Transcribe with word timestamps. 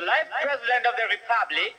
the 0.00 0.06
life 0.06 0.28
President 0.42 0.86
of 0.86 0.94
the 0.96 1.06
Republic, 1.12 1.76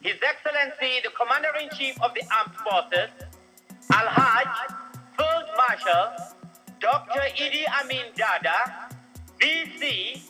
His 0.00 0.16
Excellency 0.22 1.00
the 1.04 1.10
Commander-in-Chief 1.12 2.00
of 2.00 2.14
the 2.14 2.22
Armed 2.32 2.56
Forces, 2.64 3.10
Al-Hajj 3.92 4.72
Field 5.16 5.48
Marshal 5.56 6.06
Dr. 6.80 7.20
Idi 7.36 7.64
Amin 7.82 8.06
Dada, 8.16 8.88
VC, 9.40 10.20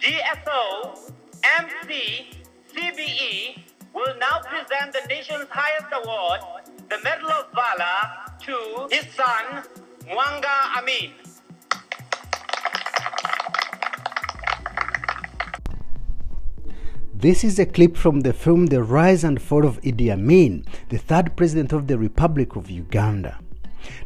DSO, 0.00 1.12
MC, 1.60 2.30
CBE 2.72 3.58
will 3.92 4.14
now 4.18 4.40
present 4.48 4.92
the 4.92 5.06
nation's 5.08 5.48
highest 5.50 5.92
award, 5.92 6.40
the 6.88 6.96
Medal 7.04 7.30
of 7.30 7.46
Valor, 7.52 8.00
to 8.40 8.88
his 8.90 9.04
son, 9.12 9.64
Mwanga 10.08 10.78
Amin. 10.78 11.12
This 17.24 17.42
is 17.42 17.58
a 17.58 17.64
clip 17.64 17.96
from 17.96 18.20
the 18.20 18.34
film 18.34 18.66
The 18.66 18.82
Rise 18.82 19.24
and 19.24 19.40
Fall 19.40 19.64
of 19.64 19.80
Idi 19.80 20.12
Amin, 20.12 20.66
the 20.90 20.98
third 20.98 21.34
president 21.38 21.72
of 21.72 21.86
the 21.86 21.96
Republic 21.96 22.54
of 22.54 22.70
Uganda. 22.70 23.40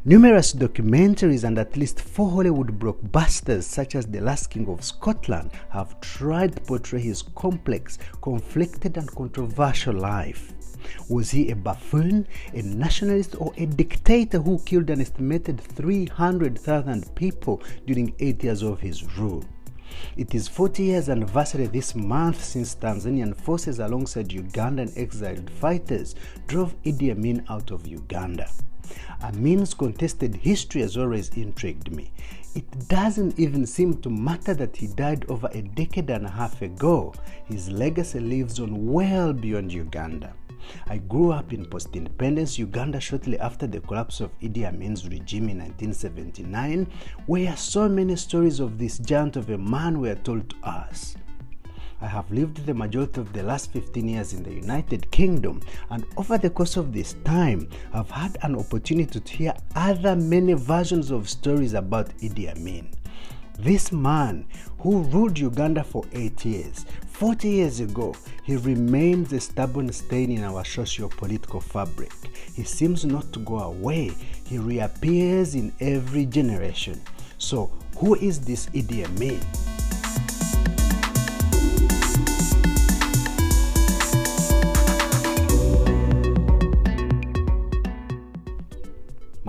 Numerous 0.05 0.55
documentaries 0.55 1.43
and 1.43 1.59
at 1.59 1.77
least 1.77 1.99
four 2.01 2.31
Hollywood 2.31 2.79
blockbusters, 2.79 3.65
such 3.65 3.97
as 3.97 4.07
The 4.07 4.21
Last 4.21 4.51
King 4.51 4.69
of 4.69 4.85
Scotland, 4.85 5.51
have 5.71 6.01
tried 6.01 6.55
to 6.55 6.63
portray 6.63 7.01
his 7.01 7.23
complex, 7.35 7.99
conflicted, 8.23 8.97
and 8.97 9.11
controversial 9.11 9.95
life. 9.95 10.53
Was 11.09 11.33
he 11.33 11.51
a 11.51 11.57
buffoon, 11.57 12.25
a 12.55 12.63
nationalist, 12.63 13.35
or 13.41 13.53
a 13.57 13.67
dictator 13.67 14.39
who 14.39 14.61
killed 14.61 14.91
an 14.91 15.01
estimated 15.01 15.61
300,000 15.61 17.13
people 17.17 17.65
during 17.85 18.15
eight 18.21 18.45
years 18.45 18.63
of 18.63 18.79
his 18.79 19.19
rule? 19.19 19.45
It 20.17 20.35
is 20.35 20.49
40 20.49 20.83
years 20.83 21.09
anniversary 21.09 21.67
this 21.67 21.95
month 21.95 22.43
since 22.43 22.75
Tanzanian 22.75 23.37
forces 23.37 23.79
alongside 23.79 24.29
Ugandan 24.29 24.93
exiled 24.97 25.49
fighters 25.51 26.15
drove 26.47 26.75
Idi 26.83 27.11
Amin 27.11 27.45
out 27.49 27.71
of 27.71 27.87
Uganda. 27.87 28.49
Amin's 29.23 29.75
contested 29.75 30.35
history 30.37 30.81
has 30.81 30.97
always 30.97 31.29
intrigued 31.31 31.95
me. 31.95 32.11
It 32.55 32.89
doesn't 32.89 33.39
even 33.39 33.67
seem 33.67 34.01
to 34.03 34.11
matter 34.11 34.55
that 34.55 34.77
he 34.77 34.87
died 34.87 35.27
over 35.29 35.49
a 35.53 35.63
decade 35.63 36.11
and 36.11 36.27
a 36.27 36.31
half 36.31 36.63
ago. 36.63 37.15
His 37.45 37.71
legacy 37.71 38.21
lives 38.21 38.59
on 38.61 38.91
well 38.91 39.33
beyond 39.33 39.73
Uganda. 39.73 40.33
I 40.87 40.99
grew 40.99 41.33
up 41.33 41.53
in 41.53 41.65
post 41.67 41.95
independence 41.95 42.59
Uganda 42.59 43.01
shortly 43.01 43.39
after 43.39 43.67
the 43.67 43.81
collapse 43.81 44.21
of 44.21 44.31
Idi 44.41 44.67
Amin's 44.67 45.09
regime 45.09 45.49
in 45.49 45.59
1979, 45.59 46.87
where 47.27 47.57
so 47.57 47.89
many 47.89 48.17
stories 48.17 48.61
of 48.61 48.79
this 48.79 48.99
giant 48.99 49.37
of 49.37 49.51
a 49.51 49.59
man 49.59 50.01
were 50.01 50.15
told 50.17 50.51
to 50.51 50.57
us. 50.63 51.17
I 52.01 52.07
have 52.07 52.31
lived 52.31 52.65
the 52.65 52.75
majority 52.75 53.21
of 53.21 53.33
the 53.33 53.43
last 53.43 53.73
15 53.73 54.09
years 54.09 54.33
in 54.33 54.45
the 54.45 54.55
United 54.55 55.11
Kingdom, 55.11 55.61
and 55.91 56.05
over 56.17 56.39
the 56.39 56.51
course 56.51 56.77
of 56.77 56.93
this 56.93 57.15
time, 57.25 57.69
I've 57.93 58.11
had 58.11 58.39
an 58.43 58.55
opportunity 58.55 59.19
to 59.19 59.33
hear 59.33 59.55
other 59.75 60.15
many 60.15 60.53
versions 60.53 61.11
of 61.11 61.29
stories 61.29 61.75
about 61.75 62.17
Idi 62.19 62.51
Amin. 62.57 62.89
This 63.59 63.91
man, 63.91 64.47
who 64.79 65.03
ruled 65.03 65.37
Uganda 65.37 65.83
for 65.83 66.05
eight 66.13 66.45
years, 66.45 66.87
40 67.09 67.49
years 67.49 67.81
ago, 67.81 68.15
he 68.45 68.55
remains 68.55 69.33
a 69.33 69.41
stubborn 69.41 69.93
stain 69.93 70.31
in 70.31 70.45
our 70.45 70.65
socio 70.65 71.09
political 71.09 71.61
fabric. 71.61 72.13
He 72.55 72.63
seems 72.63 73.05
not 73.05 73.33
to 73.33 73.41
go 73.41 73.59
away, 73.59 74.13
he 74.47 74.59
reappears 74.59 75.57
in 75.57 75.73
every 75.81 76.25
generation. 76.27 77.01
So, 77.39 77.73
who 77.97 78.15
is 78.15 78.41
this 78.41 78.67
Idi 78.67 79.05
Amin? 79.05 79.41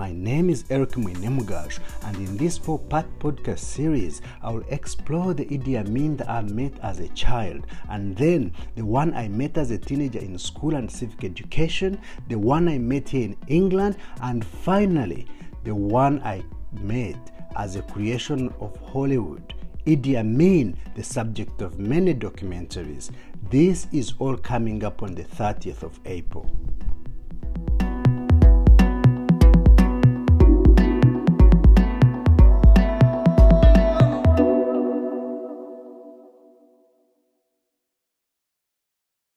My 0.00 0.12
name 0.12 0.48
is 0.48 0.64
Eric 0.70 0.92
Mwinemugaj, 0.92 1.78
and 2.04 2.16
in 2.16 2.38
this 2.38 2.56
four 2.56 2.78
part 2.78 3.04
podcast 3.18 3.58
series, 3.58 4.22
I 4.42 4.50
will 4.50 4.64
explore 4.70 5.34
the 5.34 5.44
Idi 5.44 5.76
Amin 5.78 6.16
that 6.16 6.30
I 6.30 6.40
met 6.40 6.72
as 6.82 7.00
a 7.00 7.08
child, 7.08 7.66
and 7.90 8.16
then 8.16 8.54
the 8.76 8.86
one 8.86 9.12
I 9.12 9.28
met 9.28 9.58
as 9.58 9.70
a 9.70 9.76
teenager 9.76 10.20
in 10.20 10.38
school 10.38 10.74
and 10.74 10.90
civic 10.90 11.22
education, 11.24 12.00
the 12.28 12.38
one 12.38 12.66
I 12.66 12.78
met 12.78 13.10
here 13.10 13.26
in 13.26 13.36
England, 13.48 13.98
and 14.22 14.42
finally, 14.42 15.26
the 15.64 15.74
one 15.74 16.22
I 16.22 16.44
met 16.80 17.18
as 17.56 17.76
a 17.76 17.82
creation 17.82 18.50
of 18.58 18.74
Hollywood. 18.80 19.52
Idi 19.84 20.16
Amin, 20.16 20.78
the 20.94 21.04
subject 21.04 21.60
of 21.60 21.78
many 21.78 22.14
documentaries. 22.14 23.10
This 23.50 23.86
is 23.92 24.14
all 24.18 24.38
coming 24.38 24.82
up 24.82 25.02
on 25.02 25.14
the 25.14 25.24
30th 25.24 25.82
of 25.82 26.00
April. 26.06 26.50